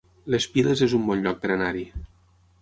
[0.35, 1.85] Les Piles es un bon lloc per anar-hi